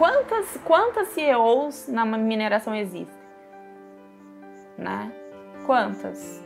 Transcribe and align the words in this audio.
quantas, 0.00 0.56
quantas 0.64 1.08
CEOs 1.08 1.88
na 1.88 2.06
mineração 2.06 2.74
existem? 2.74 3.20
Né? 4.78 5.12
Quantas? 5.66 6.42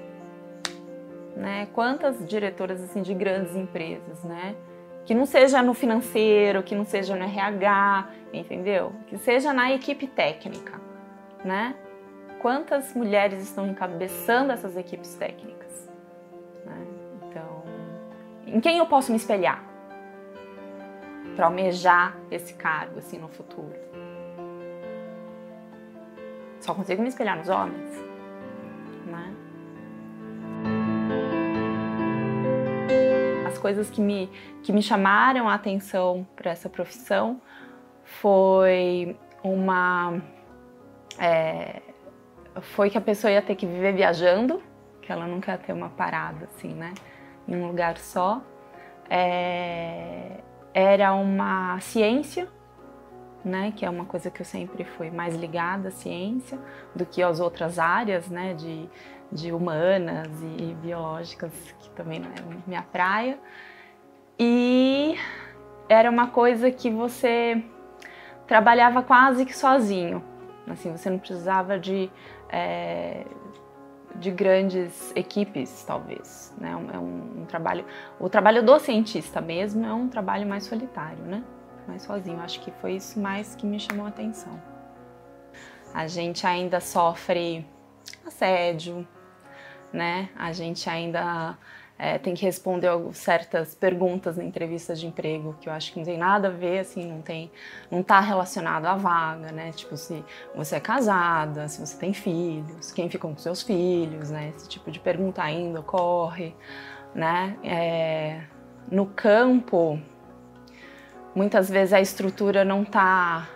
Né? 1.36 1.68
Quantas 1.72 2.26
diretoras 2.26 2.82
assim 2.82 3.00
de 3.00 3.14
grandes 3.14 3.54
empresas, 3.54 4.24
né? 4.24 4.56
Que 5.06 5.14
não 5.14 5.24
seja 5.24 5.62
no 5.62 5.72
financeiro, 5.72 6.64
que 6.64 6.74
não 6.74 6.84
seja 6.84 7.14
no 7.14 7.22
RH, 7.22 8.08
entendeu? 8.32 8.92
Que 9.06 9.16
seja 9.18 9.52
na 9.52 9.72
equipe 9.72 10.08
técnica, 10.08 10.80
né? 11.44 11.76
Quantas 12.40 12.92
mulheres 12.92 13.40
estão 13.44 13.68
encabeçando 13.68 14.50
essas 14.50 14.76
equipes 14.76 15.14
técnicas? 15.14 15.88
Né? 16.66 16.86
Então, 17.22 17.62
em 18.48 18.60
quem 18.60 18.78
eu 18.78 18.86
posso 18.86 19.12
me 19.12 19.16
espelhar 19.16 19.73
para 21.34 21.46
almejar 21.46 22.16
esse 22.30 22.54
cargo 22.54 22.98
assim 22.98 23.18
no 23.18 23.28
futuro? 23.28 23.74
Só 26.60 26.74
consigo 26.74 27.02
me 27.02 27.08
espelhar 27.08 27.36
nos 27.36 27.48
homens, 27.48 27.90
né? 29.06 29.34
As 33.46 33.58
coisas 33.58 33.90
que 33.90 34.00
me, 34.00 34.30
que 34.62 34.72
me 34.72 34.82
chamaram 34.82 35.48
a 35.48 35.54
atenção 35.54 36.26
para 36.34 36.50
essa 36.50 36.68
profissão 36.68 37.40
foi 38.02 39.16
uma 39.42 40.20
é, 41.18 41.82
foi 42.60 42.90
que 42.90 42.98
a 42.98 43.00
pessoa 43.00 43.30
ia 43.30 43.42
ter 43.42 43.54
que 43.56 43.66
viver 43.66 43.92
viajando, 43.92 44.62
que 45.02 45.12
ela 45.12 45.26
nunca 45.26 45.52
ia 45.52 45.58
ter 45.58 45.72
uma 45.72 45.90
parada 45.90 46.46
assim, 46.46 46.68
né, 46.68 46.94
em 47.46 47.56
um 47.56 47.66
lugar 47.66 47.98
só. 47.98 48.42
É, 49.10 50.40
era 50.74 51.14
uma 51.14 51.78
ciência, 51.80 52.48
né, 53.44 53.72
que 53.76 53.86
é 53.86 53.90
uma 53.90 54.04
coisa 54.04 54.30
que 54.30 54.42
eu 54.42 54.44
sempre 54.44 54.84
fui 54.84 55.10
mais 55.10 55.36
ligada 55.36 55.88
à 55.88 55.90
ciência 55.92 56.58
do 56.94 57.06
que 57.06 57.22
às 57.22 57.38
outras 57.38 57.78
áreas, 57.78 58.28
né, 58.28 58.54
de, 58.54 58.88
de 59.30 59.52
humanas 59.52 60.28
e 60.58 60.74
biológicas, 60.82 61.52
que 61.78 61.90
também 61.90 62.18
não 62.18 62.30
é 62.30 62.56
minha 62.66 62.82
praia. 62.82 63.38
E 64.38 65.16
era 65.88 66.10
uma 66.10 66.26
coisa 66.28 66.70
que 66.70 66.90
você 66.90 67.62
trabalhava 68.46 69.02
quase 69.02 69.44
que 69.44 69.56
sozinho. 69.56 70.24
Assim, 70.68 70.90
você 70.90 71.08
não 71.08 71.18
precisava 71.18 71.78
de, 71.78 72.10
é, 72.48 73.24
de 74.14 74.30
grandes 74.30 75.12
equipes, 75.16 75.84
talvez. 75.84 76.54
Né? 76.58 76.70
É 76.92 76.98
um, 76.98 77.42
um, 77.42 77.44
trabalho. 77.46 77.84
O 78.18 78.28
trabalho 78.28 78.62
do 78.62 78.78
cientista 78.78 79.40
mesmo 79.40 79.84
é 79.84 79.92
um 79.92 80.08
trabalho 80.08 80.46
mais 80.46 80.64
solitário, 80.64 81.24
né? 81.24 81.42
Mais 81.86 82.02
sozinho. 82.02 82.40
Acho 82.40 82.60
que 82.60 82.70
foi 82.70 82.94
isso 82.94 83.18
mais 83.20 83.54
que 83.54 83.66
me 83.66 83.78
chamou 83.78 84.06
a 84.06 84.08
atenção. 84.08 84.60
A 85.92 86.06
gente 86.06 86.46
ainda 86.46 86.80
sofre 86.80 87.66
assédio, 88.26 89.06
né? 89.92 90.28
A 90.36 90.52
gente 90.52 90.88
ainda 90.88 91.56
é, 91.98 92.18
tem 92.18 92.34
que 92.34 92.44
responder 92.44 92.90
certas 93.12 93.74
perguntas 93.74 94.36
na 94.36 94.44
entrevista 94.44 94.94
de 94.94 95.06
emprego 95.06 95.56
que 95.60 95.68
eu 95.68 95.72
acho 95.72 95.92
que 95.92 95.98
não 95.98 96.04
tem 96.04 96.18
nada 96.18 96.48
a 96.48 96.50
ver, 96.50 96.80
assim, 96.80 97.06
não 97.06 97.22
tem, 97.22 97.50
não 97.90 98.00
está 98.00 98.18
relacionado 98.18 98.86
à 98.86 98.96
vaga, 98.96 99.52
né? 99.52 99.70
Tipo 99.72 99.96
se 99.96 100.24
você 100.54 100.76
é 100.76 100.80
casada, 100.80 101.68
se 101.68 101.80
você 101.80 101.96
tem 101.96 102.12
filhos, 102.12 102.90
quem 102.90 103.08
fica 103.08 103.28
com 103.28 103.36
seus 103.36 103.62
filhos, 103.62 104.30
né? 104.30 104.52
Esse 104.56 104.68
tipo 104.68 104.90
de 104.90 104.98
pergunta 104.98 105.42
ainda 105.42 105.80
ocorre, 105.80 106.54
né? 107.14 107.56
É, 107.62 108.40
no 108.90 109.06
campo, 109.06 110.00
muitas 111.34 111.70
vezes 111.70 111.92
a 111.92 112.00
estrutura 112.00 112.64
não 112.64 112.82
está, 112.82 113.48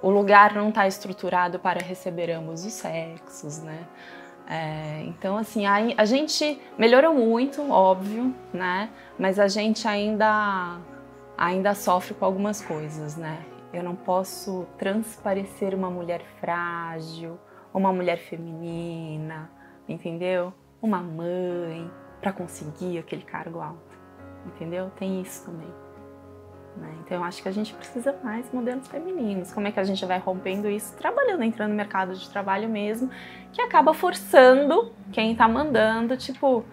o 0.00 0.10
lugar 0.10 0.54
não 0.54 0.68
está 0.68 0.86
estruturado 0.86 1.58
para 1.58 1.80
receber 1.80 2.30
ambos 2.30 2.64
os 2.64 2.72
sexos, 2.72 3.58
né? 3.62 3.84
É, 4.50 5.02
então, 5.04 5.36
assim, 5.36 5.66
a, 5.66 5.74
a, 5.98 6.04
gente 6.06 6.58
melhorou 6.78 7.12
muito, 7.12 7.70
óbvio, 7.70 8.34
né? 8.50 8.88
Mas 9.18 9.38
a 9.38 9.46
gente 9.46 9.86
ainda, 9.86 10.78
ainda 11.36 11.74
sofre 11.74 12.14
com 12.14 12.24
algumas 12.24 12.62
coisas, 12.62 13.14
né? 13.14 13.44
Eu 13.74 13.82
não 13.82 13.94
posso 13.94 14.66
transparecer 14.78 15.74
uma 15.74 15.90
mulher 15.90 16.22
frágil, 16.40 17.38
uma 17.74 17.92
mulher 17.92 18.16
feminina, 18.16 19.50
entendeu? 19.86 20.54
Uma 20.80 21.02
mãe, 21.02 21.90
para 22.18 22.32
conseguir 22.32 22.98
aquele 22.98 23.22
cargo 23.22 23.60
alto, 23.60 23.98
entendeu? 24.46 24.90
Tem 24.96 25.20
isso 25.20 25.44
também. 25.44 25.87
Então 27.08 27.16
eu 27.16 27.24
acho 27.24 27.42
que 27.42 27.48
a 27.48 27.52
gente 27.52 27.72
precisa 27.72 28.14
mais 28.22 28.52
modelos 28.52 28.86
femininos. 28.86 29.50
Como 29.50 29.66
é 29.66 29.72
que 29.72 29.80
a 29.80 29.84
gente 29.84 30.04
vai 30.04 30.18
rompendo 30.18 30.68
isso? 30.68 30.94
Trabalhando, 30.94 31.42
entrando 31.42 31.70
no 31.70 31.74
mercado 31.74 32.14
de 32.14 32.28
trabalho 32.28 32.68
mesmo, 32.68 33.10
que 33.50 33.62
acaba 33.62 33.94
forçando 33.94 34.92
quem 35.10 35.32
está 35.32 35.48
mandando, 35.48 36.18
tipo, 36.18 36.66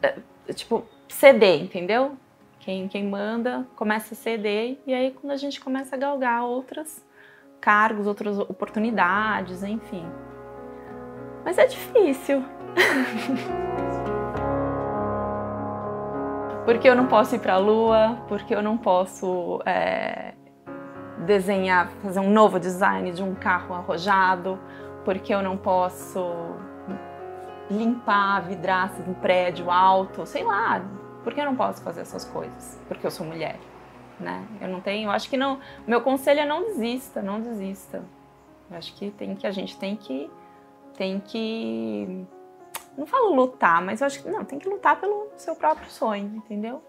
eh, 0.00 0.14
tipo, 0.54 0.84
ceder, 1.08 1.60
entendeu? 1.60 2.16
Quem, 2.60 2.86
quem 2.86 3.04
manda 3.04 3.66
começa 3.74 4.14
a 4.14 4.16
ceder 4.16 4.78
e 4.86 4.94
aí 4.94 5.10
quando 5.10 5.32
a 5.32 5.36
gente 5.36 5.60
começa 5.60 5.96
a 5.96 5.98
galgar 5.98 6.44
outros 6.44 7.04
cargos, 7.60 8.06
outras 8.06 8.38
oportunidades, 8.38 9.64
enfim. 9.64 10.06
Mas 11.44 11.58
é 11.58 11.66
difícil. 11.66 12.44
porque 16.68 16.86
eu 16.86 16.94
não 16.94 17.06
posso 17.06 17.34
ir 17.34 17.38
para 17.38 17.54
a 17.54 17.56
lua, 17.56 18.22
porque 18.28 18.54
eu 18.54 18.62
não 18.62 18.76
posso 18.76 19.58
é, 19.64 20.34
desenhar, 21.24 21.88
fazer 22.02 22.20
um 22.20 22.30
novo 22.30 22.60
design 22.60 23.10
de 23.10 23.22
um 23.22 23.34
carro 23.34 23.74
arrojado, 23.74 24.58
porque 25.02 25.34
eu 25.34 25.40
não 25.40 25.56
posso 25.56 26.30
limpar 27.70 28.36
a 28.36 28.40
vidraça 28.40 29.02
de 29.02 29.08
um 29.08 29.14
prédio 29.14 29.70
alto, 29.70 30.26
sei 30.26 30.44
lá, 30.44 30.84
porque 31.24 31.40
eu 31.40 31.46
não 31.46 31.56
posso 31.56 31.82
fazer 31.82 32.02
essas 32.02 32.26
coisas, 32.26 32.78
porque 32.86 33.06
eu 33.06 33.10
sou 33.10 33.24
mulher, 33.24 33.58
né? 34.20 34.46
Eu 34.60 34.68
não 34.68 34.82
tenho, 34.82 35.06
eu 35.06 35.10
acho 35.10 35.30
que 35.30 35.38
não, 35.38 35.60
meu 35.86 36.02
conselho 36.02 36.40
é 36.40 36.44
não 36.44 36.64
desista, 36.64 37.22
não 37.22 37.40
desista. 37.40 38.04
Eu 38.70 38.76
acho 38.76 38.94
que 38.94 39.10
tem 39.10 39.34
que 39.34 39.46
a 39.46 39.50
gente 39.50 39.74
tem 39.78 39.96
que 39.96 40.30
tem 40.98 41.18
que 41.18 42.26
falo 43.08 43.34
lutar, 43.34 43.82
mas 43.82 44.00
eu 44.00 44.06
acho 44.06 44.22
que 44.22 44.28
não, 44.28 44.44
tem 44.44 44.58
que 44.58 44.68
lutar 44.68 45.00
pelo 45.00 45.28
seu 45.36 45.56
próprio 45.56 45.90
sonho, 45.90 46.36
entendeu? 46.36 46.82